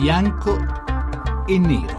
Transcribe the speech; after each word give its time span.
bianco 0.00 0.56
e 1.48 1.58
nero. 1.58 1.97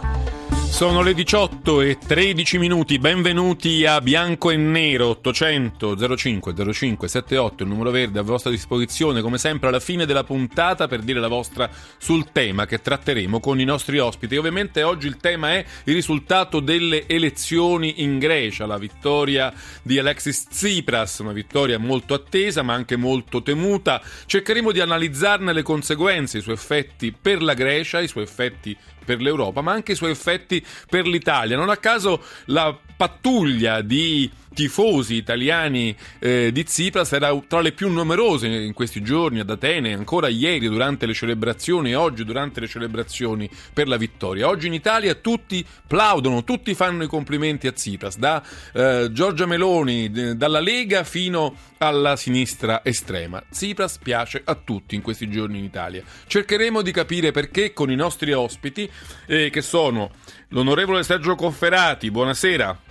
Sono 0.69 1.01
le 1.01 1.13
18 1.13 1.81
e 1.81 1.97
13 1.97 2.57
minuti, 2.57 2.99
benvenuti 2.99 3.85
a 3.85 3.99
Bianco 3.99 4.49
e 4.49 4.55
Nero 4.55 5.07
800 5.07 6.15
05 6.15 6.53
05 6.73 7.05
78, 7.05 7.63
il 7.63 7.69
numero 7.69 7.91
verde 7.91 8.19
a 8.19 8.21
vostra 8.21 8.49
disposizione 8.49 9.19
come 9.19 9.37
sempre 9.37 9.67
alla 9.67 9.81
fine 9.81 10.05
della 10.05 10.23
puntata 10.23 10.87
per 10.87 11.01
dire 11.01 11.19
la 11.19 11.27
vostra 11.27 11.69
sul 11.97 12.31
tema 12.31 12.65
che 12.65 12.79
tratteremo 12.79 13.41
con 13.41 13.59
i 13.59 13.65
nostri 13.65 13.99
ospiti. 13.99 14.37
Ovviamente 14.37 14.81
oggi 14.81 15.07
il 15.07 15.17
tema 15.17 15.51
è 15.51 15.65
il 15.83 15.93
risultato 15.93 16.61
delle 16.61 17.05
elezioni 17.07 18.01
in 18.01 18.17
Grecia, 18.17 18.65
la 18.65 18.77
vittoria 18.77 19.51
di 19.81 19.99
Alexis 19.99 20.47
Tsipras, 20.47 21.19
una 21.19 21.33
vittoria 21.33 21.77
molto 21.77 22.13
attesa 22.13 22.61
ma 22.61 22.73
anche 22.73 22.95
molto 22.95 23.41
temuta. 23.41 24.01
Cercheremo 24.25 24.71
di 24.71 24.79
analizzarne 24.79 25.51
le 25.51 25.63
conseguenze, 25.63 26.37
i 26.37 26.41
suoi 26.41 26.55
effetti 26.55 27.11
per 27.11 27.41
la 27.41 27.53
Grecia, 27.53 27.99
i 27.99 28.07
suoi 28.07 28.23
effetti 28.23 28.77
per 29.09 29.21
l'Europa, 29.21 29.61
ma 29.61 29.71
anche 29.71 29.93
i 29.93 29.95
suoi 29.95 30.11
effetti 30.11 30.63
per 30.87 31.07
l'Italia. 31.07 31.57
Non 31.57 31.69
a 31.69 31.77
caso 31.77 32.21
la 32.45 32.77
pattuglia 32.95 33.81
di 33.81 34.29
tifosi 34.53 35.15
italiani 35.15 35.95
eh, 36.19 36.51
di 36.51 36.63
Tsipras 36.63 37.11
era 37.13 37.37
tra 37.47 37.61
le 37.61 37.71
più 37.71 37.89
numerose 37.89 38.47
in 38.47 38.73
questi 38.73 39.01
giorni 39.01 39.39
ad 39.39 39.49
Atene, 39.49 39.93
ancora 39.93 40.27
ieri 40.27 40.67
durante 40.67 41.05
le 41.05 41.13
celebrazioni 41.13 41.91
e 41.91 41.95
oggi 41.95 42.23
durante 42.23 42.59
le 42.59 42.67
celebrazioni 42.67 43.49
per 43.73 43.87
la 43.87 43.97
vittoria. 43.97 44.47
Oggi 44.47 44.67
in 44.67 44.73
Italia 44.73 45.15
tutti 45.15 45.65
plaudono, 45.87 46.43
tutti 46.43 46.73
fanno 46.73 47.03
i 47.03 47.07
complimenti 47.07 47.67
a 47.67 47.71
Tsipras, 47.71 48.17
da 48.17 48.43
eh, 48.73 49.09
Giorgia 49.11 49.45
Meloni, 49.45 50.09
d- 50.09 50.33
dalla 50.33 50.59
Lega 50.59 51.03
fino 51.03 51.55
alla 51.77 52.15
sinistra 52.15 52.81
estrema. 52.83 53.41
Tsipras 53.49 53.97
piace 53.97 54.41
a 54.43 54.55
tutti 54.55 54.95
in 54.95 55.01
questi 55.01 55.29
giorni 55.29 55.59
in 55.59 55.63
Italia. 55.63 56.03
Cercheremo 56.27 56.81
di 56.81 56.91
capire 56.91 57.31
perché 57.31 57.73
con 57.73 57.89
i 57.91 57.95
nostri 57.95 58.33
ospiti, 58.33 58.89
eh, 59.27 59.49
che 59.49 59.61
sono 59.61 60.11
l'onorevole 60.49 61.03
Sergio 61.03 61.35
Cofferati, 61.35 62.11
buonasera. 62.11 62.88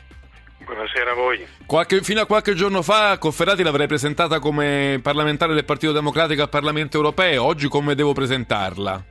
Buonasera 0.68 1.12
a 1.12 1.14
voi. 1.14 1.46
Qualche, 1.64 2.02
fino 2.02 2.20
a 2.20 2.26
qualche 2.26 2.52
giorno 2.52 2.82
fa 2.82 3.16
Cofferati 3.16 3.62
l'avrei 3.62 3.86
presentata 3.86 4.38
come 4.38 5.00
parlamentare 5.02 5.54
del 5.54 5.64
Partito 5.64 5.92
Democratico 5.92 6.42
al 6.42 6.50
Parlamento 6.50 6.98
europeo, 6.98 7.42
oggi 7.42 7.68
come 7.68 7.94
devo 7.94 8.12
presentarla? 8.12 9.02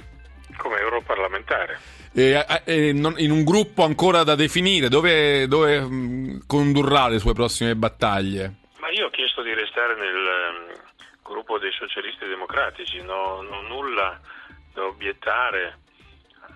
Come 0.55 0.77
europarlamentare. 0.77 1.79
Eh, 2.13 2.45
eh, 2.63 2.89
in 2.89 3.31
un 3.31 3.43
gruppo 3.43 3.83
ancora 3.83 4.21
da 4.21 4.35
definire, 4.35 4.87
dove, 4.87 5.47
dove 5.47 5.79
mh, 5.79 6.45
condurrà 6.45 7.07
le 7.07 7.17
sue 7.17 7.33
prossime 7.33 7.75
battaglie? 7.75 8.53
Ma 8.77 8.91
io 8.91 9.07
ho 9.07 9.09
chiesto 9.09 9.41
di 9.41 9.55
restare 9.55 9.95
nel 9.95 10.13
um, 10.13 10.79
gruppo 11.23 11.57
dei 11.57 11.71
socialisti 11.71 12.27
democratici, 12.27 13.01
non 13.01 13.51
ho 13.51 13.61
nulla 13.67 14.19
da 14.75 14.83
obiettare 14.85 15.79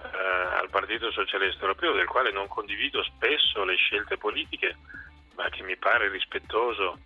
eh, 0.04 0.56
al 0.60 0.70
Partito 0.70 1.12
Socialista 1.12 1.62
Europeo, 1.62 1.94
del 1.94 2.08
quale 2.08 2.32
non 2.32 2.48
condivido 2.48 3.04
spesso 3.04 3.64
le 3.64 3.76
scelte 3.76 4.18
politiche, 4.18 4.78
ma 5.36 5.50
che 5.50 5.64
mi 5.64 5.76
pare 5.78 6.10
rispettoso 6.10 7.00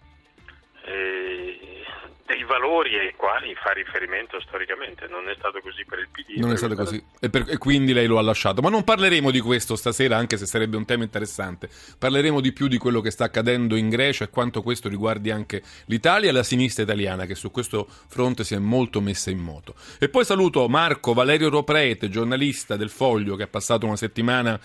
eh, 0.84 1.86
dei 2.26 2.44
valori 2.44 2.98
ai 2.98 3.14
quali 3.16 3.54
fa 3.56 3.72
riferimento 3.72 4.40
storicamente. 4.42 5.08
Non 5.08 5.30
è 5.30 5.36
stato 5.38 5.62
così 5.62 5.86
per 5.86 6.00
il 6.00 6.08
PD. 6.12 6.40
Non 6.40 6.52
è 6.52 6.58
stato 6.58 6.76
così 6.76 7.02
e, 7.20 7.30
per, 7.30 7.46
e, 7.48 7.58
quindi 7.58 7.94
lei 7.94 8.08
lo 8.08 8.18
ha 8.18 8.22
lasciato. 8.22 8.62
Ma 8.62 8.70
non 8.70 8.84
parleremo 8.84 9.30
di 9.30 9.40
questo 9.40 9.76
stasera, 9.76 10.18
anche 10.18 10.38
se 10.38 10.48
sarebbe 10.48 10.76
un 10.76 10.86
tema 10.86 11.04
interessante. 11.04 11.70
Parleremo 12.00 12.42
di 12.42 12.52
più 12.52 12.68
di 12.68 12.78
quello 12.78 13.02
che 13.02 13.12
sta 13.12 13.26
accadendo 13.26 13.76
in 13.76 13.90
Grecia 13.90 14.24
e 14.24 14.30
quanto 14.30 14.64
questo 14.64 14.90
riguardi 14.90 15.30
anche 15.30 15.62
l'Italia 15.86 16.30
e 16.30 16.32
la 16.32 16.44
sinistra 16.44 16.84
italiana, 16.84 17.26
che 17.26 17.36
su 17.36 17.52
questo 17.52 17.86
fronte 17.88 18.44
si 18.44 18.56
è 18.56 18.60
molto 18.60 19.02
messa 19.02 19.30
in 19.30 19.40
moto. 19.40 19.76
E 20.00 20.10
poi 20.10 20.26
saluto 20.26 20.68
Marco 20.68 21.14
Valerio 21.14 21.50
Roprete, 21.50 22.10
giornalista 22.10 22.76
del 22.76 22.90
Foglio, 22.90 23.36
che 23.36 23.44
ha 23.44 23.48
passato 23.48 23.86
una 23.86 23.98
settimana 23.98 24.60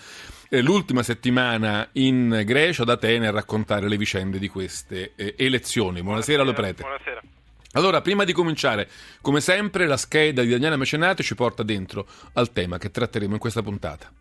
l'ultima 0.59 1.01
settimana 1.01 1.87
in 1.93 2.41
Grecia, 2.43 2.81
ad 2.81 2.89
Atene, 2.89 3.27
a 3.27 3.31
raccontare 3.31 3.87
le 3.87 3.95
vicende 3.95 4.37
di 4.37 4.49
queste 4.49 5.13
eh, 5.15 5.35
elezioni. 5.37 6.01
Buonasera, 6.01 6.43
Buonasera 6.43 6.43
Loprete. 6.43 6.81
Buonasera. 6.81 7.30
Allora, 7.73 8.01
prima 8.01 8.25
di 8.25 8.33
cominciare, 8.33 8.89
come 9.21 9.39
sempre, 9.39 9.87
la 9.87 9.95
scheda 9.95 10.41
di 10.41 10.49
Daniela 10.49 10.75
Mecenate 10.75 11.23
ci 11.23 11.35
porta 11.35 11.63
dentro 11.63 12.05
al 12.33 12.51
tema 12.51 12.77
che 12.77 12.91
tratteremo 12.91 13.33
in 13.33 13.39
questa 13.39 13.61
puntata. 13.61 14.11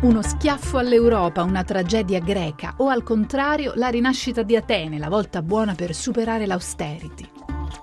Uno 0.00 0.20
schiaffo 0.20 0.78
all'Europa, 0.78 1.44
una 1.44 1.62
tragedia 1.62 2.18
greca 2.18 2.74
o 2.78 2.88
al 2.88 3.04
contrario 3.04 3.72
la 3.76 3.88
rinascita 3.88 4.42
di 4.42 4.56
Atene, 4.56 4.98
la 4.98 5.08
volta 5.08 5.42
buona 5.42 5.76
per 5.76 5.94
superare 5.94 6.46
l'austerity. 6.46 7.31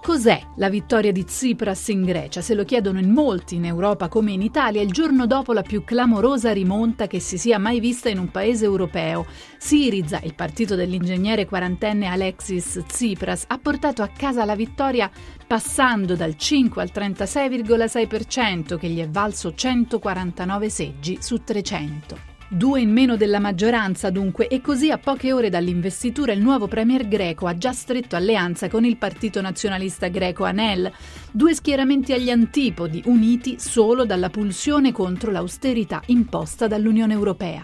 Cos'è 0.02 0.42
la 0.56 0.70
vittoria 0.70 1.12
di 1.12 1.26
Tsipras 1.26 1.90
in 1.90 2.04
Grecia? 2.04 2.42
Se 2.42 2.56
lo 2.56 2.64
chiedono 2.64 3.00
in 3.00 3.12
molti 3.12 3.56
in 3.56 3.66
Europa 3.66 4.08
come 4.08 4.32
in 4.32 4.42
Italia, 4.42 4.82
il 4.82 4.92
giorno 4.92 5.28
dopo 5.28 5.54
la 5.54 5.62
più 5.62 5.84
clamorosa 5.84 6.54
rimonta 6.54 7.06
che 7.06 7.20
si 7.20 7.38
sia 7.38 7.60
mai 7.60 7.80
vista 7.80 8.10
in 8.10 8.18
un 8.18 8.32
paese 8.32 8.66
europeo. 8.66 9.26
Siriza, 9.58 10.20
il 10.24 10.34
partito 10.34 10.76
dell'ingegnere 10.76 11.46
quarantenne 11.46 12.08
Alexis 12.08 12.82
Tsipras, 12.88 13.44
ha 13.48 13.60
portato 13.60 14.02
a 14.02 14.08
casa 14.08 14.46
la 14.46 14.56
vittoria 14.56 15.12
passando 15.46 16.16
dal 16.16 16.36
5 16.36 16.82
al 16.82 16.92
36,6% 16.94 18.78
che 18.78 18.88
gli 18.88 19.02
è 19.02 19.10
valso 19.10 19.54
149 19.54 20.70
seggi 20.70 21.18
su 21.20 21.44
300. 21.44 22.29
Due 22.52 22.82
in 22.82 22.92
meno 22.92 23.16
della 23.16 23.38
maggioranza 23.38 24.10
dunque 24.10 24.48
e 24.48 24.60
così 24.60 24.90
a 24.90 24.98
poche 24.98 25.32
ore 25.32 25.52
dall'investitura 25.52 26.32
il 26.32 26.42
nuovo 26.42 26.68
premier 26.68 27.08
greco 27.08 27.46
ha 27.46 27.56
già 27.56 27.72
stretto 27.74 28.16
alleanza 28.16 28.68
con 28.70 28.84
il 28.86 28.98
partito 28.98 29.40
nazionalista 29.40 30.08
greco 30.08 30.46
Anel, 30.46 30.92
due 31.30 31.54
schieramenti 31.54 32.12
agli 32.12 32.32
antipodi 32.32 33.04
uniti 33.06 33.60
solo 33.60 34.04
dalla 34.04 34.32
pulsione 34.32 34.92
contro 34.92 35.30
l'austerità 35.30 36.02
imposta 36.08 36.66
dall'Unione 36.66 37.14
Europea. 37.14 37.62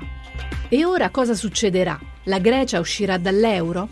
E 0.70 0.86
ora 0.86 1.10
cosa 1.10 1.34
succederà? 1.34 2.00
La 2.26 2.38
Grecia 2.38 2.80
uscirà 2.80 3.18
dall'euro? 3.18 3.90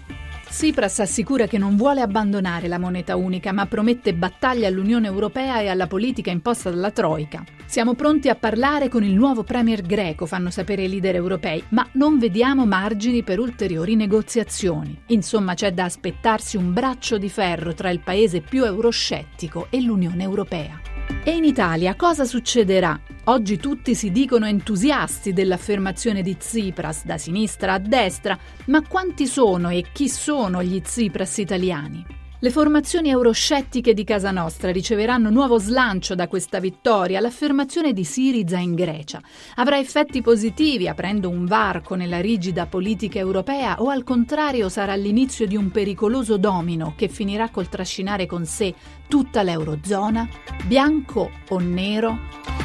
Tsipras 0.53 0.99
assicura 0.99 1.47
che 1.47 1.57
non 1.57 1.75
vuole 1.75 2.01
abbandonare 2.01 2.67
la 2.67 2.77
moneta 2.77 3.15
unica, 3.15 3.51
ma 3.51 3.65
promette 3.65 4.13
battaglie 4.13 4.67
all'Unione 4.67 5.07
Europea 5.07 5.59
e 5.61 5.67
alla 5.67 5.87
politica 5.87 6.29
imposta 6.29 6.69
dalla 6.69 6.91
Troica. 6.91 7.43
Siamo 7.65 7.95
pronti 7.95 8.29
a 8.29 8.35
parlare 8.35 8.87
con 8.87 9.03
il 9.03 9.15
nuovo 9.15 9.41
premier 9.43 9.81
greco, 9.81 10.27
fanno 10.27 10.51
sapere 10.51 10.83
i 10.83 10.89
leader 10.89 11.15
europei, 11.15 11.63
ma 11.69 11.89
non 11.93 12.19
vediamo 12.19 12.67
margini 12.67 13.23
per 13.23 13.39
ulteriori 13.39 13.95
negoziazioni. 13.95 14.95
Insomma, 15.07 15.55
c'è 15.55 15.73
da 15.73 15.85
aspettarsi 15.85 16.55
un 16.55 16.71
braccio 16.71 17.17
di 17.17 17.29
ferro 17.29 17.73
tra 17.73 17.89
il 17.89 18.01
paese 18.01 18.41
più 18.41 18.63
euroscettico 18.63 19.67
e 19.71 19.81
l'Unione 19.81 20.21
Europea. 20.21 20.92
E 21.23 21.31
in 21.31 21.43
Italia 21.43 21.95
cosa 21.95 22.25
succederà? 22.25 22.99
Oggi 23.25 23.57
tutti 23.57 23.95
si 23.95 24.11
dicono 24.11 24.45
entusiasti 24.45 25.31
dell'affermazione 25.31 26.21
di 26.21 26.35
Tsipras 26.35 27.05
da 27.05 27.17
sinistra 27.17 27.73
a 27.73 27.79
destra, 27.79 28.37
ma 28.65 28.85
quanti 28.85 29.25
sono 29.25 29.69
e 29.69 29.85
chi 29.93 30.09
sono 30.09 30.61
gli 30.61 30.81
Tsipras 30.81 31.37
italiani? 31.37 32.22
Le 32.43 32.51
formazioni 32.51 33.07
euroscettiche 33.07 33.93
di 33.93 34.03
casa 34.03 34.29
nostra 34.29 34.69
riceveranno 34.69 35.29
nuovo 35.29 35.59
slancio 35.59 36.13
da 36.13 36.27
questa 36.27 36.59
vittoria. 36.59 37.21
L'affermazione 37.21 37.93
di 37.93 38.03
Siriza 38.03 38.57
in 38.57 38.75
Grecia 38.75 39.21
avrà 39.55 39.79
effetti 39.79 40.21
positivi 40.21 40.89
aprendo 40.89 41.29
un 41.29 41.45
varco 41.45 41.95
nella 41.95 42.19
rigida 42.19 42.65
politica 42.65 43.17
europea 43.17 43.81
o 43.81 43.87
al 43.87 44.03
contrario 44.03 44.67
sarà 44.67 44.93
l'inizio 44.95 45.47
di 45.47 45.55
un 45.55 45.71
pericoloso 45.71 46.35
domino 46.35 46.95
che 46.97 47.07
finirà 47.07 47.47
col 47.47 47.69
trascinare 47.69 48.25
con 48.25 48.45
sé 48.45 48.73
tutta 49.07 49.41
l'Eurozona? 49.41 50.27
Bianco 50.65 51.31
o 51.47 51.59
nero? 51.59 52.62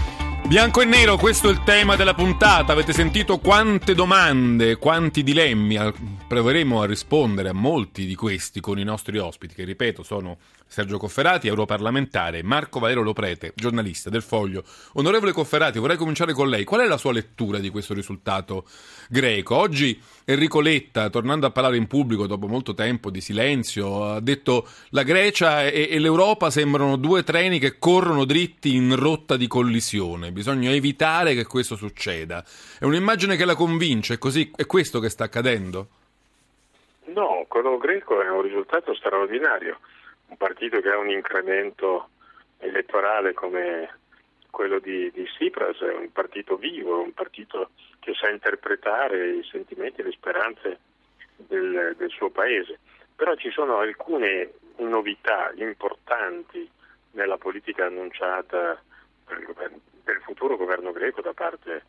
Bianco 0.49 0.81
e 0.81 0.87
nero, 0.87 1.19
questo 1.19 1.51
è 1.51 1.53
il 1.53 1.63
tema 1.63 1.95
della 1.95 2.15
puntata. 2.15 2.73
Avete 2.73 2.95
sentito 2.95 3.37
quante 3.37 3.95
domande, 3.95 4.77
quanti 4.77 5.23
dilemmi. 5.23 5.77
Proveremo 6.27 6.81
a 6.81 6.87
rispondere 6.87 7.51
a 7.51 7.53
molti 7.53 8.07
di 8.07 8.15
questi 8.15 8.59
con 8.59 8.79
i 8.79 8.83
nostri 8.83 9.19
ospiti, 9.19 9.55
che 9.55 9.65
ripeto 9.65 10.03
sono 10.03 10.39
Sergio 10.69 10.99
Cofferati, 10.99 11.49
europarlamentare, 11.49 12.43
Marco 12.43 12.79
Valero 12.79 13.03
Loprete, 13.03 13.53
giornalista 13.55 14.11
del 14.11 14.23
Foglio. 14.23 14.63
Onorevole 14.93 15.33
Cofferati, 15.33 15.79
vorrei 15.79 15.97
cominciare 15.97 16.35
con 16.35 16.49
lei. 16.49 16.65
Qual 16.65 16.83
è 16.83 16.87
la 16.87 16.99
sua 16.99 17.13
lettura 17.13 17.59
di 17.59 17.71
questo 17.71 17.95
risultato 17.95 18.67
greco? 19.09 19.57
Oggi 19.57 19.99
Enrico 20.27 20.61
Letta, 20.61 21.09
tornando 21.09 21.47
a 21.47 21.51
parlare 21.51 21.79
in 21.79 21.87
pubblico 21.87 22.27
dopo 22.27 22.47
molto 22.47 22.75
tempo 22.75 23.11
di 23.11 23.23
silenzio, 23.23 24.05
ha 24.05 24.21
detto 24.21 24.69
la 24.91 25.03
Grecia 25.05 25.65
e, 25.65 25.89
e 25.91 25.99
l'Europa 25.99 26.51
sembrano 26.51 26.97
due 26.97 27.23
treni 27.23 27.59
che 27.59 27.79
corrono 27.79 28.27
dritti 28.27 28.75
in 28.75 28.95
rotta 28.95 29.39
di 29.39 29.47
collisione. 29.47 30.33
Bisogna 30.33 30.71
evitare 30.71 31.35
che 31.35 31.47
questo 31.47 31.77
succeda. 31.77 32.45
È 32.79 32.85
un'immagine 32.85 33.37
che 33.37 33.47
la 33.47 33.55
convince, 33.55 34.15
è 34.15 34.19
così, 34.19 34.53
è 34.55 34.67
questo 34.67 35.01
che 35.01 35.09
sta 35.09 35.25
accadendo? 35.25 35.89
No, 37.07 37.47
quello 37.49 37.79
greco 37.79 38.21
è 38.21 38.29
un 38.29 38.43
risultato 38.43 38.95
straordinario 38.95 39.79
un 40.29 40.37
partito 40.37 40.81
che 40.81 40.91
ha 40.91 40.99
un 40.99 41.11
incremento 41.11 42.11
elettorale 42.59 43.33
come 43.33 43.89
quello 44.51 44.79
di, 44.79 45.11
di 45.13 45.25
Tsipras 45.25 45.79
è 45.81 45.95
un 45.95 46.11
partito 46.11 46.57
vivo, 46.57 47.01
un 47.01 47.13
partito 47.13 47.71
che 48.01 48.15
sa 48.15 48.31
interpretare 48.31 49.29
i 49.29 49.45
sentimenti 49.45 50.01
e 50.01 50.05
le 50.05 50.13
speranze 50.13 50.79
del, 51.37 51.95
del 51.97 52.11
suo 52.11 52.31
paese. 52.31 52.79
Però 53.15 53.35
ci 53.37 53.51
sono 53.51 53.79
alcune 53.79 54.53
novità 54.79 55.53
importanti 55.57 56.69
nella 57.13 57.37
politica 57.37 57.87
annunciata 57.87 58.81
del 59.27 60.21
futuro 60.23 60.57
governo 60.57 60.93
greco 60.93 61.21
da 61.21 61.33
parte 61.33 61.85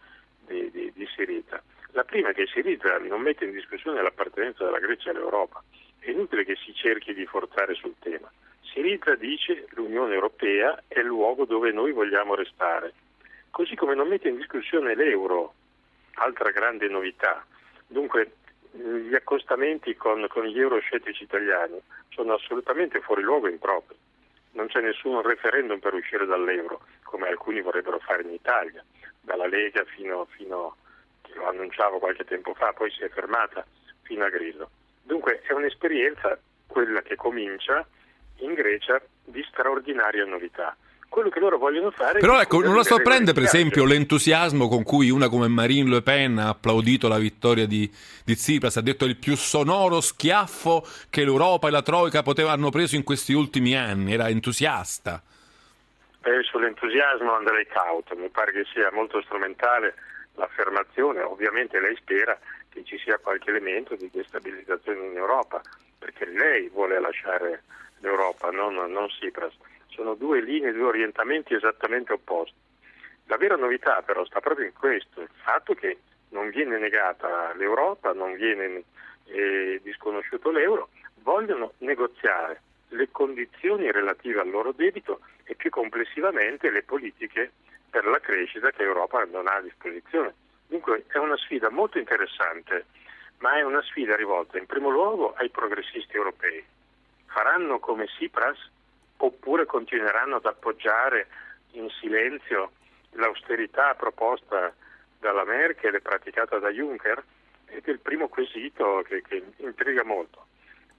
di, 0.46 0.70
di, 0.72 0.92
di 0.94 1.08
Siriza. 1.16 1.62
La 1.92 2.04
prima 2.04 2.30
è 2.30 2.34
che 2.34 2.48
Siriza 2.48 2.98
non 3.00 3.22
mette 3.22 3.46
in 3.46 3.52
discussione 3.52 4.02
l'appartenenza 4.02 4.66
della 4.66 4.80
Grecia 4.80 5.12
all'Europa, 5.12 5.64
è 6.10 6.12
inutile 6.12 6.44
che 6.44 6.56
si 6.56 6.74
cerchi 6.74 7.14
di 7.14 7.26
forzare 7.26 7.76
sul 7.76 7.96
tema. 8.00 8.30
Siriza 8.62 9.16
dice 9.16 9.66
che 9.66 9.76
l'Unione 9.76 10.14
Europea 10.14 10.84
è 10.88 11.00
il 11.00 11.06
luogo 11.06 11.46
dove 11.46 11.72
noi 11.72 11.92
vogliamo 11.92 12.36
restare, 12.36 12.94
così 13.52 13.76
come 13.76 13.96
non 13.96 14.08
mette 14.08 14.30
in 14.30 14.36
discussione 14.36 14.96
l'euro, 14.96 15.54
altra 16.16 16.52
grande 16.52 16.88
novità. 16.88 17.46
Dunque 17.88 18.34
gli 18.72 19.16
accostamenti 19.16 19.96
con, 19.96 20.26
con 20.30 20.46
gli 20.46 20.60
euroscettici 20.60 21.24
italiani 21.24 21.80
sono 22.10 22.34
assolutamente 22.34 23.00
fuori 23.02 23.22
luogo 23.22 23.48
e 23.48 23.52
impropri. 23.52 23.96
Non 24.52 24.68
c'è 24.68 24.82
nessun 24.82 25.22
referendum 25.22 25.80
per 25.80 25.94
uscire 25.94 26.26
dall'euro, 26.26 26.82
come 27.04 27.28
alcuni 27.28 27.62
vorrebbero 27.62 28.00
fare 28.00 28.24
in 28.24 28.32
Italia, 28.32 28.84
dalla 29.22 29.48
Lega 29.48 29.84
fino, 29.86 30.26
fino 30.26 30.76
lo 31.34 31.48
annunciavo 31.48 32.00
qualche 32.00 32.26
tempo 32.26 32.54
fa, 32.56 32.74
poi 32.74 32.92
si 32.92 33.04
è 33.04 33.10
fermata 33.10 33.66
fino 34.02 34.26
a 34.26 34.30
Grillo. 34.30 34.70
Dunque 35.10 35.42
è 35.42 35.54
un'esperienza, 35.54 36.38
quella 36.68 37.02
che 37.02 37.16
comincia 37.16 37.84
in 38.42 38.54
Grecia, 38.54 39.02
di 39.24 39.44
straordinaria 39.50 40.24
novità 40.24 40.78
quello 41.10 41.30
che 41.30 41.40
loro 41.40 41.58
vogliono 41.58 41.90
fare. 41.90 42.20
Però 42.20 42.40
ecco, 42.40 42.62
non 42.62 42.76
la 42.76 42.84
sorprende 42.84 43.34
per 43.34 43.42
esempio 43.42 43.84
l'entusiasmo 43.84 44.68
con 44.68 44.84
cui 44.84 45.10
una 45.10 45.28
come 45.28 45.48
Marine 45.48 45.90
Le 45.90 46.04
Pen 46.04 46.38
ha 46.38 46.50
applaudito 46.50 47.08
la 47.08 47.18
vittoria 47.18 47.66
di, 47.66 47.90
di 48.24 48.36
Tsipras, 48.36 48.78
ha 48.78 48.82
detto 48.82 49.06
il 49.06 49.18
più 49.18 49.36
sonoro 49.36 50.02
schiaffo 50.02 50.86
che 51.10 51.24
l'Europa 51.24 51.68
e 51.68 51.72
la 51.72 51.82
Troica 51.82 52.22
potevano 52.22 52.70
preso 52.70 52.96
in 52.96 53.04
questi 53.04 53.34
ultimi 53.34 53.76
anni, 53.76 54.14
era 54.14 54.30
entusiasta. 54.30 55.20
Eh, 56.22 56.44
sull'entusiasmo 56.44 57.34
andrei 57.34 57.66
cauto, 57.66 58.16
mi 58.16 58.30
pare 58.30 58.52
che 58.52 58.66
sia 58.72 58.92
molto 58.94 59.20
strumentale 59.24 59.96
l'affermazione, 60.36 61.22
ovviamente 61.24 61.80
lei 61.80 61.96
spera 61.96 62.38
che 62.69 62.83
ci 62.83 62.98
sia 62.98 63.18
qualche 63.18 63.50
elemento 63.50 63.95
di 63.95 64.10
destabilizzazione 64.12 65.06
in 65.07 65.18
Europa, 65.18 65.62
perché 65.98 66.25
lei 66.25 66.69
vuole 66.69 67.00
lasciare 67.00 67.63
l'Europa, 68.00 68.51
non, 68.51 68.75
non 68.75 69.07
Tsipras 69.07 69.54
sono 69.88 70.13
due 70.13 70.42
linee, 70.42 70.71
due 70.71 70.88
orientamenti 70.88 71.54
esattamente 71.54 72.13
opposti. 72.13 72.56
La 73.25 73.38
vera 73.38 73.56
novità 73.56 74.01
però 74.01 74.24
sta 74.25 74.39
proprio 74.39 74.66
in 74.66 74.74
questo, 74.74 75.21
il 75.21 75.30
fatto 75.44 75.74
che 75.74 75.98
non 76.30 76.50
viene 76.50 76.77
negata 76.77 77.54
l'Europa, 77.56 78.13
non 78.13 78.33
viene 78.33 78.83
eh, 79.25 79.80
disconosciuto 79.83 80.51
l'euro, 80.51 80.89
vogliono 81.21 81.74
negoziare 81.80 82.62
le 82.89 83.10
condizioni 83.12 83.92
relative 83.92 84.39
al 84.39 84.50
loro 84.50 84.71
debito 84.71 85.19
e 85.44 85.56
più 85.56 85.69
complessivamente 85.69 86.69
le 86.71 86.83
politiche 86.83 87.51
per 87.89 88.06
la 88.06 88.19
crescita 88.19 88.71
che 88.71 88.83
l'Europa 88.83 89.24
non 89.25 89.48
ha 89.48 89.56
a 89.56 89.62
disposizione. 89.62 90.33
Dunque 90.69 91.06
è 91.07 91.18
una 91.18 91.36
sfida 91.36 91.71
molto 91.71 91.98
interessante, 91.98 92.86
ma 93.39 93.57
è 93.57 93.63
una 93.63 93.81
sfida 93.81 94.16
rivolta 94.16 94.60
in 94.60 94.68
primo 94.68 94.89
luogo 94.89 95.33
ai 95.33 95.50
progressisti 95.50 96.16
europei. 96.16 96.63
Faranno 97.25 97.80
come 97.80 98.06
Tsipras 98.06 98.69
oppure 99.18 99.66
continueranno 99.66 100.36
ad 100.36 100.45
appoggiare 100.45 101.27
in 101.71 101.89
silenzio 101.89 102.74
l'austerità 103.13 103.95
proposta 103.95 104.71
dalla 105.18 105.44
Merkel 105.44 105.95
e 105.95 106.01
praticata 106.01 106.60
da 106.60 106.69
Juncker? 106.69 107.24
Ed 107.66 107.86
è 107.86 107.89
il 107.89 108.00
primo 108.00 108.27
quesito 108.27 109.04
che, 109.07 109.24
che 109.24 109.44
intriga 109.57 110.04
molto. 110.04 110.45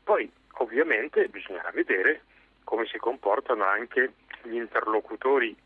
Poi 0.02 0.28
ovviamente 0.54 1.28
bisognerà 1.28 1.70
vedere 1.70 2.22
come 2.64 2.86
si 2.86 2.98
comportano 2.98 3.62
anche 3.62 4.14
gli 4.42 4.56
interlocutori, 4.56 5.56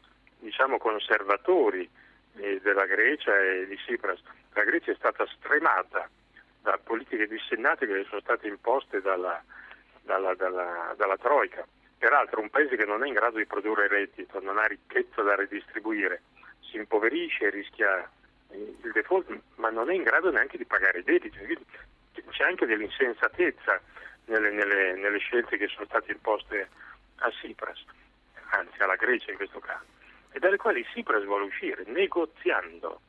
diciamo, 0.41 0.77
conservatori 0.77 1.89
della 2.35 2.87
Grecia 2.87 3.39
e 3.39 3.67
di 3.67 3.77
Tsipras. 3.77 4.21
La 4.53 4.65
Grecia 4.65 4.93
è 4.93 4.97
stata 4.97 5.27
stremata 5.27 6.09
da 6.63 6.79
politiche 6.83 7.27
dissennate 7.27 7.87
che 7.87 8.07
sono 8.09 8.21
state 8.21 8.49
imposte 8.49 9.01
dalla, 9.01 9.43
dalla, 10.03 10.35
dalla, 10.35 10.95
dalla 10.97 11.17
Troica 11.17 11.67
peraltro 12.05 12.43
un 12.43 12.51
paese 12.51 12.77
che 12.77 12.85
non 12.85 13.03
è 13.03 13.07
in 13.07 13.15
grado 13.15 13.39
di 13.39 13.47
produrre 13.47 13.89
reddito, 13.89 14.39
non 14.39 14.59
ha 14.59 14.67
ricchezza 14.67 15.23
da 15.23 15.35
redistribuire, 15.37 16.21
si 16.61 16.77
impoverisce, 16.77 17.49
rischia 17.49 18.07
il 18.51 18.93
default, 18.93 19.27
ma 19.55 19.71
non 19.71 19.89
è 19.91 19.95
in 19.95 20.03
grado 20.03 20.31
neanche 20.31 20.59
di 20.59 20.67
pagare 20.67 20.99
i 20.99 21.03
debiti. 21.03 21.39
C'è 22.29 22.45
anche 22.45 22.67
dell'insensatezza 22.67 23.81
nelle, 24.27 24.51
nelle, 24.51 24.93
nelle 24.97 25.17
scelte 25.17 25.57
che 25.57 25.67
sono 25.69 25.87
state 25.87 26.13
imposte 26.13 26.69
a 27.21 27.31
Tsipras, 27.31 27.83
anzi 28.51 28.83
alla 28.83 28.97
Grecia 28.97 29.31
in 29.31 29.37
questo 29.39 29.61
caso, 29.61 29.87
e 30.35 30.41
dalle 30.41 30.57
quali 30.57 30.85
Tsipras 30.85 31.25
vuole 31.25 31.45
uscire 31.45 31.85
negoziando. 31.87 33.01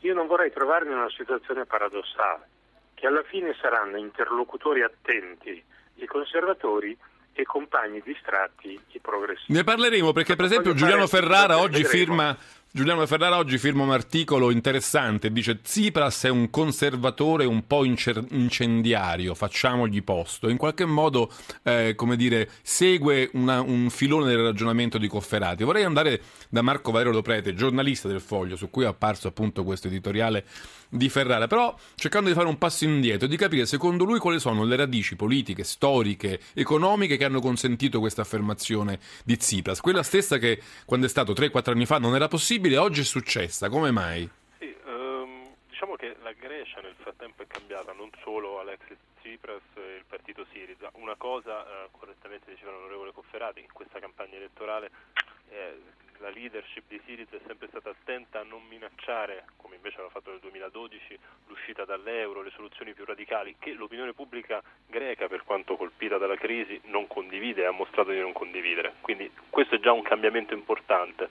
Io 0.00 0.12
non 0.12 0.26
vorrei 0.26 0.50
trovarmi 0.52 0.90
in 0.90 0.98
una 0.98 1.10
situazione 1.16 1.64
paradossale, 1.64 2.48
che 2.94 3.06
alla 3.06 3.22
fine 3.22 3.54
saranno 3.60 3.96
interlocutori 3.96 4.82
attenti 4.82 5.62
i 5.94 6.06
conservatori 6.06 6.98
e 7.32 7.44
compagni 7.44 8.02
distratti 8.04 8.78
i 8.90 8.98
progressisti. 8.98 9.52
Ne 9.52 9.62
parleremo 9.62 10.12
perché 10.12 10.34
per 10.34 10.46
esempio 10.46 10.74
Giuliano 10.74 11.06
Ferrara 11.06 11.60
oggi 11.60 11.84
firma 11.84 12.36
Giuliano 12.76 13.06
Ferrara 13.06 13.36
oggi 13.36 13.56
firma 13.56 13.84
un 13.84 13.92
articolo 13.92 14.50
interessante, 14.50 15.30
dice 15.30 15.60
Tsipras 15.60 16.24
è 16.24 16.28
un 16.28 16.50
conservatore 16.50 17.44
un 17.44 17.68
po' 17.68 17.84
incendiario, 17.84 19.36
facciamogli 19.36 20.02
posto. 20.02 20.48
In 20.48 20.56
qualche 20.56 20.84
modo, 20.84 21.30
eh, 21.62 21.92
come 21.94 22.16
dire, 22.16 22.50
segue 22.62 23.30
una, 23.34 23.60
un 23.60 23.90
filone 23.90 24.26
del 24.26 24.42
ragionamento 24.42 24.98
di 24.98 25.06
Cofferati. 25.06 25.62
Vorrei 25.62 25.84
andare 25.84 26.20
da 26.48 26.62
Marco 26.62 26.90
Valerio 26.90 27.12
Loprete, 27.12 27.54
giornalista 27.54 28.08
del 28.08 28.20
Foglio, 28.20 28.56
su 28.56 28.68
cui 28.70 28.82
è 28.82 28.88
apparso 28.88 29.28
appunto 29.28 29.62
questo 29.62 29.86
editoriale 29.86 30.44
di 30.88 31.08
Ferrara, 31.08 31.46
però 31.46 31.76
cercando 31.94 32.28
di 32.28 32.34
fare 32.34 32.46
un 32.46 32.58
passo 32.58 32.84
indietro, 32.84 33.26
di 33.26 33.36
capire 33.36 33.66
secondo 33.66 34.04
lui 34.04 34.18
quali 34.18 34.38
sono 34.38 34.64
le 34.64 34.76
radici 34.76 35.16
politiche, 35.16 35.64
storiche, 35.64 36.40
economiche 36.54 37.16
che 37.16 37.24
hanno 37.24 37.40
consentito 37.40 37.98
questa 37.98 38.22
affermazione 38.22 38.98
di 39.24 39.36
Tsipras, 39.36 39.80
quella 39.80 40.02
stessa 40.02 40.38
che 40.38 40.60
quando 40.84 41.06
è 41.06 41.08
stato 41.08 41.32
3-4 41.32 41.70
anni 41.70 41.86
fa 41.86 41.98
non 41.98 42.14
era 42.14 42.28
possibile, 42.28 42.62
oggi 42.72 43.02
è 43.02 43.04
successa, 43.04 43.68
come 43.68 43.90
mai? 43.90 44.28
Sì, 44.58 44.74
um, 44.86 45.54
diciamo 45.68 45.96
che 45.96 46.16
la 46.22 46.32
Grecia 46.32 46.80
nel 46.80 46.94
frattempo 46.98 47.42
è 47.42 47.46
cambiata, 47.46 47.92
non 47.92 48.08
solo 48.22 48.58
Alexis 48.60 48.96
Tsipras 49.20 49.60
e 49.74 49.96
il 49.98 50.04
partito 50.08 50.46
Siriza, 50.50 50.90
una 50.94 51.14
cosa, 51.16 51.60
uh, 51.60 51.90
correttamente 51.90 52.50
diceva 52.50 52.70
l'onorevole 52.70 53.12
Cofferati, 53.12 53.60
in 53.60 53.70
questa 53.70 53.98
campagna 53.98 54.36
elettorale 54.36 54.90
eh, 55.50 55.78
la 56.18 56.30
leadership 56.30 56.84
di 56.88 57.00
Siriza 57.04 57.36
è 57.36 57.40
sempre 57.46 57.68
stata 57.68 57.90
attenta 57.90 58.40
a 58.40 58.44
non 58.44 58.62
minacciare, 58.68 59.44
come 59.56 59.74
invece 59.74 59.96
aveva 59.96 60.10
fatto 60.10 60.30
nel 60.30 60.40
2012, 60.40 61.18
l'uscita 61.48 61.84
dall'euro, 61.84 62.40
le 62.40 62.52
soluzioni 62.54 62.94
più 62.94 63.04
radicali, 63.04 63.56
che 63.58 63.72
l'opinione 63.72 64.14
pubblica 64.14 64.62
greca, 64.86 65.28
per 65.28 65.44
quanto 65.44 65.76
colpita 65.76 66.16
dalla 66.16 66.36
crisi, 66.36 66.80
non 66.84 67.06
condivide 67.08 67.62
e 67.62 67.66
ha 67.66 67.72
mostrato 67.72 68.10
di 68.10 68.20
non 68.20 68.32
condividere. 68.32 68.94
Quindi 69.00 69.30
questo 69.50 69.74
è 69.74 69.80
già 69.80 69.92
un 69.92 70.02
cambiamento 70.02 70.54
importante 70.54 71.28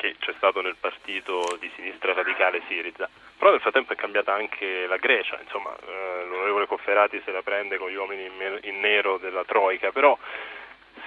che 0.00 0.16
c'è 0.18 0.32
stato 0.38 0.62
nel 0.62 0.76
partito 0.80 1.44
di 1.60 1.70
sinistra 1.76 2.14
radicale 2.14 2.62
Siriza. 2.68 3.06
Però 3.36 3.50
nel 3.50 3.60
frattempo 3.60 3.92
è 3.92 3.96
cambiata 3.96 4.32
anche 4.32 4.86
la 4.86 4.96
Grecia, 4.96 5.38
insomma, 5.42 5.76
eh, 5.76 6.24
l'onorevole 6.26 6.66
Cofferati 6.66 7.20
se 7.22 7.30
la 7.30 7.42
prende 7.42 7.76
con 7.76 7.90
gli 7.90 7.96
uomini 7.96 8.24
in, 8.24 8.58
in 8.62 8.80
nero 8.80 9.18
della 9.18 9.44
Troica, 9.44 9.92
però 9.92 10.16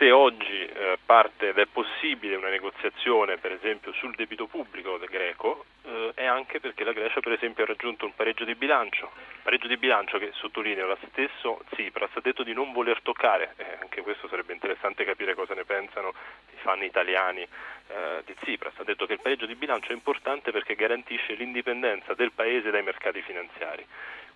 se 0.04 0.12
oggi 0.12 0.66
eh, 0.66 0.98
parte 1.06 1.50
ed 1.50 1.58
è 1.58 1.66
possibile 1.66 2.36
una 2.36 2.50
negoziazione 2.50 3.38
per 3.38 3.54
esempio 3.54 3.94
sul 3.94 4.14
debito 4.16 4.48
pubblico 4.48 4.98
del 4.98 5.08
greco 5.08 5.64
eh, 5.86 6.12
è 6.16 6.26
anche 6.26 6.60
perché 6.60 6.84
la 6.84 6.92
Grecia 6.92 7.22
per 7.22 7.32
esempio 7.32 7.64
ha 7.64 7.68
raggiunto 7.68 8.06
un 8.06 8.14
pareggio 8.14 8.44
di 8.44 8.54
bilancio, 8.54 9.12
pareggio 9.44 9.68
di 9.68 9.78
bilancio 9.78 10.18
che 10.18 10.32
sottolineo 10.34 10.88
lo 10.88 10.98
stesso 11.08 11.62
Tsipras 11.70 12.10
ha 12.16 12.20
detto 12.22 12.44
di 12.44 12.52
non 12.52 12.74
voler 12.74 13.00
toccare, 13.02 13.54
eh, 13.56 13.78
anche 13.80 14.02
questo 14.02 14.28
sarebbe 14.28 14.52
interessante 14.52 15.06
capire 15.06 15.36
cosa 15.36 15.54
ne 15.54 15.64
pensano 15.64 16.10
i 16.52 16.58
fan 16.58 16.84
italiani 16.84 17.42
eh, 17.88 18.24
di 18.26 18.36
Tsipras, 18.42 18.74
ha 18.80 18.84
detto 18.84 19.06
che 19.06 19.14
il 19.14 19.22
pareggio 19.22 19.46
di 19.46 19.56
bilancio 19.56 19.92
è 19.92 19.94
importante 19.94 20.52
perché 20.52 20.76
garantisce 20.76 21.34
l'indipendenza 21.36 22.14
del 22.14 22.34
paese 22.34 22.72
dai 22.72 22.84
mercati 22.84 23.22
finanziari. 23.22 23.88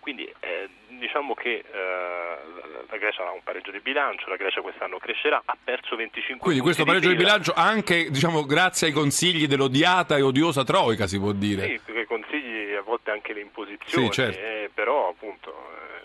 Quindi 0.07 0.23
eh, 0.39 0.69
diciamo 0.99 1.33
che 1.33 1.65
eh, 1.69 2.37
la 2.89 2.95
Grecia 2.95 3.27
ha 3.27 3.31
un 3.33 3.41
pareggio 3.43 3.71
di 3.71 3.81
bilancio, 3.81 4.29
la 4.29 4.37
Grecia 4.37 4.61
quest'anno 4.61 4.99
crescerà, 4.99 5.41
ha 5.43 5.57
perso 5.61 5.97
25 5.97 6.39
Quindi 6.39 6.61
questo 6.61 6.85
pareggio 6.85 7.09
di, 7.09 7.17
di 7.17 7.23
bilancio 7.23 7.51
anche 7.53 8.09
diciamo, 8.09 8.45
grazie 8.45 8.87
ai 8.87 8.93
consigli 8.93 9.47
dell'odiata 9.47 10.15
e 10.15 10.21
odiosa 10.21 10.63
Troica 10.63 11.05
si 11.05 11.19
può 11.19 11.33
dire. 11.33 11.67
Sì, 11.67 11.81
perché 11.83 12.05
consigli 12.05 12.73
a 12.73 12.83
volte 12.83 13.11
anche 13.11 13.33
le 13.33 13.41
imposizioni, 13.41 14.05
sì, 14.05 14.13
certo. 14.13 14.39
eh, 14.39 14.69
però 14.73 15.09
appunto 15.09 15.51
eh, 15.51 15.96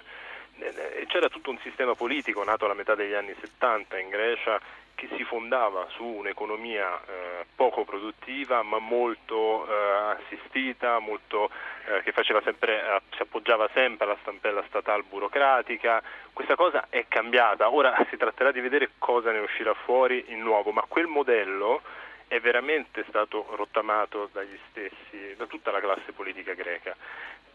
c'era 1.07 1.29
tutto 1.29 1.51
un 1.51 1.59
sistema 1.59 1.95
politico 1.95 2.43
nato 2.45 2.65
alla 2.65 2.75
metà 2.75 2.95
degli 2.95 3.15
anni 3.15 3.35
70 3.41 3.99
in 3.99 4.09
Grecia 4.09 4.61
che 4.95 5.09
si 5.17 5.25
fondava 5.25 5.89
su 5.91 6.05
un'economia 6.05 7.01
eh, 7.01 7.47
poco 7.57 7.85
produttiva 7.85 8.63
ma 8.63 8.79
molto 8.79 9.67
eh, 9.67 10.17
assistita, 10.23 11.01
molto, 11.01 11.51
eh, 11.87 12.03
che 12.03 12.13
sempre, 12.45 12.81
eh, 12.81 13.01
si 13.17 13.23
appoggiava 13.23 13.69
sempre 13.75 14.07
alla 14.07 14.19
stampella 14.21 14.63
statale 14.69 15.03
burocratica. 15.09 16.03
Questa 16.33 16.55
cosa 16.55 16.87
è 16.89 17.07
cambiata, 17.09 17.71
ora 17.71 17.95
si 18.11 18.17
tratterà 18.17 18.53
di 18.53 18.61
vedere 18.61 18.91
cosa 18.99 19.33
ne 19.33 19.41
uscirà 19.41 19.75
fuori 19.75 20.27
in 20.29 20.41
nuovo, 20.41 20.71
ma 20.71 20.85
quel 20.87 21.07
modello 21.07 21.83
è 22.29 22.41
veramente 22.41 23.05
stato 23.09 23.47
rottamato 23.57 24.31
dagli 24.33 24.59
stessi, 24.71 25.35
da 25.37 25.47
tutta 25.47 25.71
la 25.71 25.81
classe 25.81 26.13
politica 26.13 26.55
greca. 26.55 26.97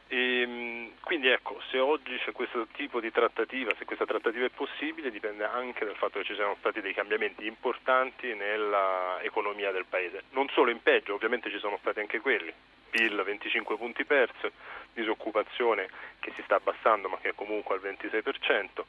E, 0.07 0.41
ehm, 0.41 0.91
quindi 1.01 1.27
ecco, 1.29 1.61
se 1.69 1.79
oggi 1.79 2.17
c'è 2.17 2.31
questo 2.31 2.67
tipo 2.73 2.99
di 2.99 3.11
trattativa, 3.11 3.73
se 3.77 3.85
questa 3.85 4.05
trattativa 4.05 4.45
è 4.45 4.49
possibile, 4.49 5.11
dipende 5.11 5.45
anche 5.45 5.85
dal 5.85 5.95
fatto 5.95 6.19
che 6.19 6.25
ci 6.25 6.33
siano 6.33 6.55
stati 6.59 6.81
dei 6.81 6.93
cambiamenti 6.93 7.45
importanti 7.45 8.33
nell'economia 8.33 9.71
del 9.71 9.85
Paese. 9.85 10.23
Non 10.31 10.47
solo 10.49 10.71
in 10.71 10.81
peggio, 10.81 11.13
ovviamente 11.13 11.49
ci 11.49 11.59
sono 11.59 11.77
stati 11.81 11.99
anche 11.99 12.19
quelli. 12.19 12.53
PIL 12.89 13.21
25 13.21 13.77
punti 13.77 14.05
persi, 14.05 14.49
disoccupazione 14.93 15.89
che 16.19 16.31
si 16.35 16.41
sta 16.43 16.55
abbassando 16.55 17.09
ma 17.09 17.17
che 17.17 17.29
è 17.29 17.35
comunque 17.35 17.75
al 17.75 17.81
26%, 17.81 18.85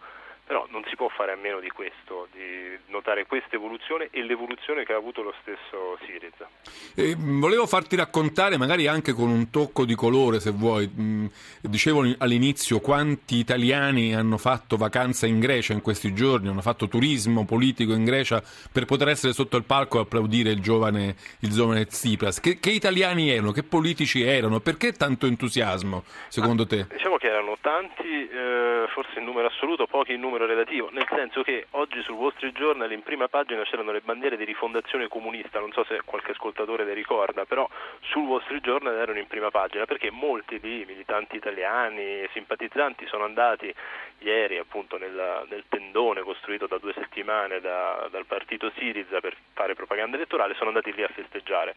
però 0.48 0.66
non 0.70 0.82
si 0.88 0.96
può 0.96 1.08
fare 1.08 1.32
a 1.32 1.36
meno 1.36 1.60
di 1.60 1.68
questo, 1.68 2.26
di 2.32 2.74
notare 2.86 3.26
questa 3.26 3.56
evoluzione 3.56 4.08
e 4.10 4.22
l'evoluzione 4.22 4.82
che 4.82 4.94
ha 4.94 4.96
avuto 4.96 5.20
lo 5.20 5.34
stesso 5.42 5.98
Siriza. 6.06 6.48
Eh, 6.94 7.14
volevo 7.18 7.66
farti 7.66 7.96
raccontare, 7.96 8.56
magari 8.56 8.86
anche 8.86 9.12
con 9.12 9.28
un 9.28 9.50
tocco 9.50 9.84
di 9.84 9.94
colore, 9.94 10.40
se 10.40 10.50
vuoi. 10.50 10.90
Mm, 10.90 11.26
dicevo 11.60 12.02
all'inizio 12.16 12.80
quanti 12.80 13.36
italiani 13.36 14.14
hanno 14.14 14.38
fatto 14.38 14.78
vacanza 14.78 15.26
in 15.26 15.38
Grecia 15.38 15.74
in 15.74 15.82
questi 15.82 16.14
giorni, 16.14 16.48
hanno 16.48 16.62
fatto 16.62 16.88
turismo 16.88 17.44
politico 17.44 17.92
in 17.92 18.04
Grecia 18.04 18.42
per 18.72 18.86
poter 18.86 19.08
essere 19.08 19.34
sotto 19.34 19.58
il 19.58 19.64
palco 19.64 19.98
e 19.98 20.00
applaudire 20.00 20.50
il 20.50 20.62
giovane, 20.62 21.14
il 21.40 21.50
giovane 21.50 21.84
Tsipras. 21.84 22.40
Che, 22.40 22.58
che, 22.58 22.70
italiani 22.70 23.28
erano? 23.28 23.52
Che 23.52 23.64
politici 23.64 24.22
erano? 24.22 24.60
Perché 24.60 24.92
tanto 24.92 25.26
entusiasmo, 25.26 26.04
secondo 26.28 26.62
Ma, 26.62 26.68
te? 26.68 26.86
Diciamo 26.88 27.18
che 27.18 27.26
erano 27.26 27.58
tanti, 27.60 28.28
eh, 28.30 28.86
forse 28.94 29.18
in 29.18 29.26
numero 29.26 29.48
assoluto, 29.48 29.86
pochi 29.86 30.14
in 30.14 30.20
numero 30.20 30.38
numero 30.38 30.47
relativo, 30.47 30.88
nel 30.92 31.07
senso 31.09 31.42
che 31.42 31.66
oggi 31.71 32.00
sul 32.02 32.14
Wall 32.14 32.33
Street 32.37 32.54
Journal 32.54 32.92
in 32.92 33.02
prima 33.02 33.26
pagina 33.26 33.64
c'erano 33.64 33.90
le 33.90 34.00
bandiere 34.00 34.37
di 34.37 34.45
rifondazione 34.45 35.09
comunista, 35.09 35.59
non 35.59 35.73
so 35.73 35.85
se 35.85 36.00
qualche 36.04 36.30
ascoltatore 36.30 36.85
le 36.85 36.95
ricorda, 36.95 37.45
però 37.45 37.68
sul 38.00 38.25
Wall 38.25 38.42
Street 38.42 38.62
Journal 38.62 38.95
erano 38.95 39.18
in 39.18 39.26
prima 39.26 39.50
pagina 39.50 39.85
perché 39.85 40.11
molti 40.11 40.61
di 40.61 40.85
militanti 40.87 41.37
italiani 41.37 42.02
e 42.02 42.30
simpatizzanti 42.33 43.07
sono 43.07 43.25
andati 43.25 43.75
ieri 44.18 44.59
appunto 44.59 44.97
nel, 44.97 45.45
nel 45.49 45.64
tendone 45.68 46.23
costruito 46.23 46.66
da 46.66 46.78
due 46.78 46.92
settimane 46.95 47.61
da, 47.61 48.07
dal 48.11 48.25
partito 48.25 48.71
Siriza 48.76 49.21
per 49.21 49.37
fare 49.54 49.75
propaganda 49.75 50.16
elettorale, 50.16 50.54
sono 50.54 50.68
andati 50.68 50.92
lì 50.92 51.02
a 51.02 51.09
festeggiare. 51.09 51.75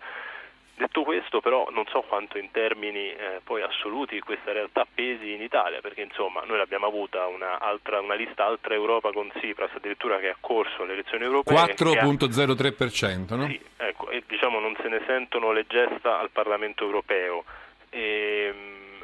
Detto 0.76 1.04
questo 1.04 1.42
però 1.42 1.68
non 1.72 1.86
so 1.90 2.02
quanto 2.02 2.38
in 2.38 2.50
termini 2.52 3.12
eh, 3.12 3.40
poi 3.44 3.62
assoluti 3.62 4.20
questa 4.20 4.52
realtà 4.52 4.86
pesi 4.92 5.34
in 5.34 5.42
Italia, 5.42 5.80
perché 5.80 6.02
insomma 6.02 6.42
noi 6.46 6.58
l'abbiamo 6.58 6.88
avuta 6.88 7.28
una, 7.28 7.60
altra, 7.60 8.00
una 8.00 8.16
lista 8.16 8.46
Altra 8.46 8.74
Europa 8.74 9.12
con 9.12 9.30
Tsipras 9.34 9.72
addirittura 9.76 10.18
che 10.18 10.30
ha 10.30 10.36
corso 10.40 10.84
alle 10.84 10.94
elezioni 10.94 11.24
europee. 11.24 11.56
4.03%, 11.56 13.36
no? 13.36 13.48
Sì, 13.48 13.60
ecco, 13.78 14.10
e 14.10 14.24
diciamo 14.26 14.60
non 14.60 14.76
se 14.82 14.88
ne 14.88 15.02
sentono 15.06 15.52
le 15.52 15.66
gesta 15.68 16.20
al 16.20 16.32
Parlamento 16.32 16.84
europeo. 16.84 17.44
E, 17.90 18.54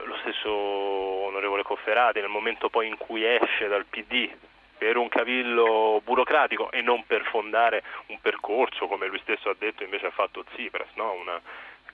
lo 0.04 0.16
stesso 0.22 0.52
onorevole 0.52 1.64
Cofferati 1.64 2.20
nel 2.20 2.30
momento 2.30 2.70
poi 2.70 2.88
in 2.88 2.98
cui 2.98 3.24
esce 3.26 3.68
dal 3.68 3.86
PD 3.86 4.30
per 4.78 4.98
un 4.98 5.10
cavillo 5.10 6.02
burocratico 6.04 6.72
e 6.72 6.82
non 6.82 7.06
per 7.06 7.24
fondare 7.26 7.84
un 8.08 8.20
percorso 8.20 8.88
come 8.88 9.08
lui 9.08 9.20
stesso 9.20 9.50
ha 9.50 9.56
detto 9.58 9.84
invece 9.84 10.08
ha 10.08 10.12
fatto 10.12 10.44
Tsipras, 10.44 10.90
no? 10.96 11.14
una 11.14 11.42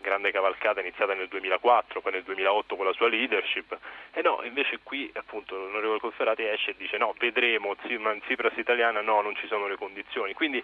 grande 0.03 0.31
cavalcata 0.31 0.81
iniziata 0.81 1.13
nel 1.13 1.29
2004, 1.29 2.01
poi 2.01 2.11
nel 2.11 2.23
2008 2.23 2.75
con 2.75 2.85
la 2.85 2.91
sua 2.91 3.07
leadership 3.07 3.77
e 4.11 4.21
no, 4.21 4.41
invece 4.43 4.79
qui 4.83 5.09
appunto 5.15 5.55
l'onorevole 5.55 5.99
Conferati 5.99 6.43
esce 6.43 6.71
e 6.71 6.75
dice 6.77 6.97
no, 6.97 7.15
vedremo, 7.17 7.75
Tsipras 7.75 8.57
italiana 8.57 9.01
no, 9.01 9.21
non 9.21 9.35
ci 9.35 9.47
sono 9.47 9.67
le 9.67 9.77
condizioni, 9.77 10.33
quindi 10.33 10.61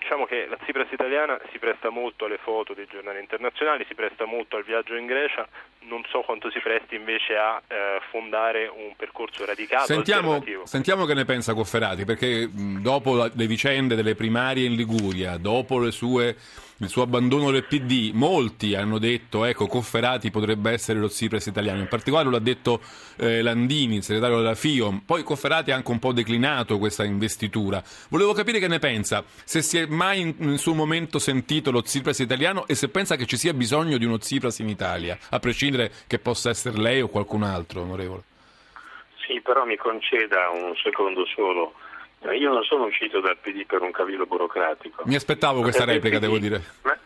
Diciamo 0.00 0.24
che 0.24 0.46
la 0.48 0.56
Tsipras 0.56 0.90
italiana 0.90 1.38
si 1.52 1.58
presta 1.58 1.90
molto 1.90 2.24
alle 2.24 2.38
foto 2.38 2.72
dei 2.72 2.86
giornali 2.90 3.20
internazionali, 3.20 3.84
si 3.86 3.94
presta 3.94 4.24
molto 4.24 4.56
al 4.56 4.64
viaggio 4.64 4.96
in 4.96 5.06
Grecia, 5.06 5.46
non 5.80 6.02
so 6.08 6.22
quanto 6.22 6.50
si 6.50 6.58
presti 6.58 6.96
invece 6.96 7.36
a 7.36 7.62
eh, 7.68 8.00
fondare 8.10 8.66
un 8.66 8.96
percorso 8.96 9.44
radicato. 9.44 9.84
Sentiamo, 9.84 10.42
sentiamo, 10.64 11.04
che 11.04 11.14
ne 11.14 11.24
pensa 11.26 11.54
Cofferati, 11.54 12.04
perché 12.04 12.48
dopo 12.50 13.30
le 13.32 13.46
vicende 13.46 13.94
delle 13.94 14.14
primarie 14.14 14.66
in 14.66 14.74
Liguria, 14.74 15.36
dopo 15.36 15.88
sue, 15.90 16.34
il 16.80 16.88
suo 16.88 17.02
abbandono 17.02 17.50
del 17.50 17.64
PD, 17.64 18.10
molti 18.14 18.74
hanno 18.74 18.98
detto 18.98 19.44
ecco 19.44 19.66
Cofferati 19.66 20.30
potrebbe 20.30 20.70
essere 20.70 20.98
lo 20.98 21.08
Tsipras 21.08 21.46
italiano, 21.46 21.80
in 21.80 21.88
particolare 21.88 22.30
l'ha 22.30 22.38
detto 22.38 22.80
eh, 23.16 23.42
Landini, 23.42 23.96
il 23.96 24.02
segretario 24.02 24.38
della 24.38 24.54
FIOM, 24.54 25.02
poi 25.04 25.22
Cofferati 25.22 25.72
ha 25.72 25.76
anche 25.76 25.90
un 25.90 25.98
po' 25.98 26.12
declinato 26.12 26.78
questa 26.78 27.04
investitura. 27.04 27.82
Volevo 28.08 28.32
capire 28.32 28.58
che 28.58 28.68
ne 28.68 28.78
pensa, 28.78 29.22
se 29.44 29.60
si 29.60 29.76
è 29.76 29.86
mai 29.86 30.20
in, 30.20 30.34
in 30.38 30.58
suo 30.58 30.74
momento 30.74 31.18
sentito 31.18 31.70
lo 31.70 31.82
Tsipras 31.82 32.18
italiano 32.20 32.66
e 32.66 32.74
se 32.74 32.88
pensa 32.88 33.16
che 33.16 33.26
ci 33.26 33.36
sia 33.36 33.52
bisogno 33.52 33.98
di 33.98 34.06
uno 34.06 34.16
Tsipras 34.16 34.60
in 34.60 34.68
Italia, 34.68 35.18
a 35.30 35.38
prescindere 35.38 35.90
che 36.06 36.18
possa 36.18 36.48
essere 36.48 36.78
lei 36.78 37.02
o 37.02 37.08
qualcun 37.08 37.42
altro, 37.42 37.82
onorevole. 37.82 38.22
Sì, 39.26 39.40
però 39.42 39.64
mi 39.64 39.76
conceda 39.76 40.48
un 40.50 40.74
secondo 40.82 41.26
solo. 41.26 41.74
Io 42.32 42.52
non 42.52 42.62
sono 42.64 42.84
uscito 42.84 43.20
dal 43.20 43.38
PD 43.38 43.64
per 43.66 43.80
un 43.82 43.90
cavillo 43.90 44.26
burocratico. 44.26 45.02
Mi 45.06 45.14
aspettavo 45.14 45.62
questa 45.62 45.84
perché 45.84 46.00
replica, 46.00 46.18
PD, 46.18 46.20
devo 46.20 46.38
dire. 46.38 46.62
Ma, 46.82 46.96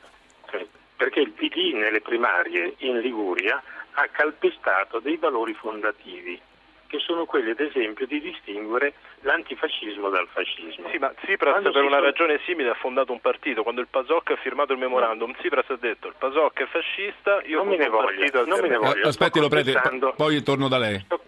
perché 0.96 1.20
il 1.20 1.30
PD 1.30 1.74
nelle 1.74 2.00
primarie 2.00 2.74
in 2.78 2.98
Liguria 3.00 3.62
ha 3.92 4.08
calpestato 4.08 4.98
dei 4.98 5.16
valori 5.16 5.54
fondativi 5.54 6.40
che 6.86 6.98
sono 7.00 7.24
quelli 7.24 7.50
ad 7.50 7.58
esempio 7.58 8.06
di 8.06 8.20
distinguere 8.20 8.94
l'antifascismo 9.22 10.10
dal 10.10 10.28
fascismo. 10.28 10.88
Sì, 10.90 10.98
ma 10.98 11.08
Tsipras 11.08 11.50
Quando 11.50 11.72
per 11.72 11.82
una 11.82 11.96
sono... 11.96 12.04
ragione 12.04 12.40
simile 12.44 12.70
ha 12.70 12.74
fondato 12.74 13.10
un 13.10 13.20
partito, 13.20 13.62
quando 13.64 13.80
il 13.80 13.88
PASOK 13.88 14.30
ha 14.30 14.36
firmato 14.36 14.72
il 14.72 14.78
memorandum, 14.78 15.30
no. 15.30 15.36
Tsipras 15.36 15.68
ha 15.70 15.76
detto 15.76 16.06
il 16.06 16.14
PASOK 16.16 16.60
è 16.60 16.66
fascista, 16.66 17.42
io 17.46 17.58
non 17.58 17.68
me 17.68 17.76
ne 17.76 17.88
voglio, 17.88 18.44
non 18.44 18.60
me 18.60 18.68
ne 18.68 18.76
voglio. 18.76 19.08
Aspetti, 19.08 19.40
lo 19.40 19.48
prete, 19.48 19.74
poi 20.14 20.42
torno 20.42 20.68
da 20.68 20.78
lei. 20.78 21.00
Sto, 21.00 21.20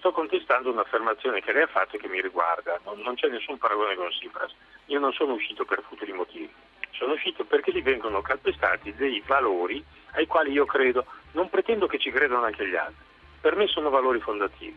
sto, 0.00 0.12
contestando 0.12 0.70
un'affermazione 0.70 1.42
che 1.42 1.52
lei 1.52 1.62
ha 1.62 1.66
fatto 1.66 1.96
e 1.96 1.98
che 1.98 2.08
mi 2.08 2.20
riguarda, 2.20 2.80
non, 2.84 3.00
non 3.00 3.14
c'è 3.14 3.28
nessun 3.28 3.58
paragone 3.58 3.94
con 3.94 4.08
Tsipras. 4.08 4.52
Io 4.86 4.98
non 4.98 5.12
sono 5.12 5.34
uscito 5.34 5.64
per 5.66 5.82
futuri 5.86 6.12
motivi, 6.12 6.52
sono 6.92 7.12
uscito 7.12 7.44
perché 7.44 7.70
lì 7.70 7.82
vengono 7.82 8.22
calpestati 8.22 8.94
dei 8.94 9.22
valori 9.26 9.84
ai 10.12 10.26
quali 10.26 10.52
io 10.52 10.64
credo, 10.64 11.04
non 11.32 11.50
pretendo 11.50 11.86
che 11.86 11.98
ci 11.98 12.10
credano 12.10 12.44
anche 12.44 12.66
gli 12.66 12.74
altri, 12.74 13.04
per 13.40 13.54
me 13.54 13.66
sono 13.68 13.90
valori 13.90 14.20
fondativi. 14.20 14.76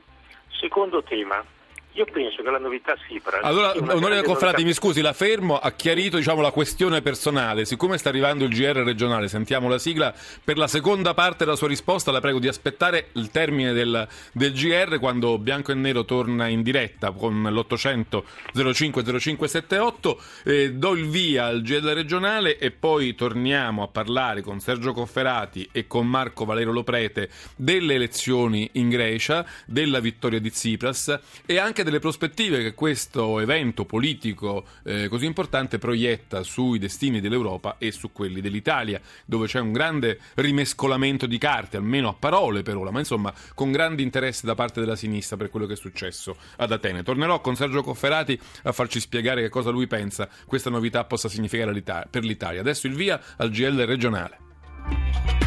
Secondo 0.60 1.01
tema, 1.01 1.44
io 1.93 2.05
penso 2.05 2.41
che 2.41 2.50
la 2.50 2.57
novità 2.57 2.95
Sipra. 3.07 3.39
Allora, 3.41 3.71
onorevole 3.75 4.23
Confrati, 4.23 4.63
novità... 4.63 4.67
mi 4.67 4.73
scusi, 4.73 5.01
la 5.01 5.13
fermo, 5.13 5.59
ha 5.59 5.71
chiarito 5.71 6.17
diciamo, 6.17 6.41
la 6.41 6.51
questione 6.51 7.01
personale. 7.01 7.65
Siccome 7.65 7.97
sta 8.00 8.09
arrivando 8.09 8.45
il 8.45 8.50
GR 8.50 8.77
regionale, 8.83 9.27
sentiamo 9.27 9.69
la 9.69 9.77
sigla. 9.77 10.13
Per 10.43 10.57
la 10.57 10.67
seconda 10.67 11.13
parte 11.13 11.45
della 11.45 11.55
sua 11.55 11.67
risposta, 11.67 12.12
la 12.12 12.19
prego 12.19 12.39
di 12.39 12.47
aspettare 12.47 13.09
il 13.13 13.29
termine 13.29 13.73
del, 13.73 14.07
del 14.31 14.53
GR 14.53 14.97
quando 14.97 15.38
Bianco 15.38 15.71
e 15.71 15.75
Nero 15.75 16.03
torna 16.03 16.47
in 16.47 16.63
diretta 16.63 17.12
con 17.12 17.43
l'800 17.43 18.23
050578. 18.73 20.21
Eh, 20.45 20.73
do 20.73 20.93
il 20.93 21.07
via 21.07 21.45
al 21.45 21.62
GR 21.62 21.83
regionale 21.93 22.57
e 22.57 22.71
poi 22.71 23.13
torniamo 23.13 23.83
a 23.83 23.88
parlare 23.88 24.41
con 24.41 24.59
Sergio 24.59 24.93
Cofferati 24.93 25.69
e 25.71 25.85
con 25.85 26.07
Marco 26.07 26.45
Valero 26.45 26.71
Loprete 26.71 27.29
delle 27.55 27.93
elezioni 27.93 28.67
in 28.73 28.89
Grecia, 28.89 29.45
della 29.67 30.00
vittoria 30.00 30.39
di 30.39 30.50
Tsipras 30.50 31.19
e 31.45 31.57
anche 31.59 31.83
anche 31.84 31.90
delle 31.90 32.00
prospettive 32.00 32.62
che 32.62 32.74
questo 32.74 33.40
evento 33.40 33.86
politico 33.86 34.66
eh, 34.84 35.08
così 35.10 35.25
importante 35.25 35.78
proietta 35.78 36.44
sui 36.44 36.80
destini 36.80 37.20
dell'Europa 37.20 37.75
e 37.78 37.92
su 37.92 38.12
quelli 38.12 38.42
dell'Italia, 38.42 39.00
dove 39.25 39.48
c'è 39.48 39.60
un 39.60 39.72
grande 39.72 40.20
rimescolamento 40.36 41.25
di 41.25 41.38
carte, 41.38 41.78
almeno 41.78 42.10
a 42.10 42.13
parole 42.13 42.63
per 42.63 42.78
ora, 42.78 42.92
ma 42.92 43.00
insomma 43.00 43.34
con 43.54 43.72
grande 43.72 44.02
interesse 44.02 44.46
da 44.46 44.56
parte 44.56 44.80
della 44.80 44.96
sinistra 44.96 45.38
per 45.38 45.50
quello 45.50 45.66
che 45.66 45.74
è 45.74 45.78
successo 45.78 46.38
ad 46.58 46.72
Atene. 46.72 47.04
Tornerò 47.04 47.42
con 47.42 47.56
Sergio 47.56 47.84
Cofferati 47.84 48.40
a 48.63 48.72
farci 48.72 49.00
spiegare 49.00 49.42
che 49.42 49.50
cosa 49.50 49.70
lui 49.70 49.88
pensa 49.88 50.30
questa 50.46 50.70
novità 50.70 51.04
possa 51.04 51.30
significare 51.30 51.72
per 52.10 52.24
l'Italia. 52.24 52.62
Adesso 52.62 52.88
il 52.88 52.96
via 52.96 53.22
al 53.38 53.50
GL 53.50 53.86
regionale. 53.86 55.42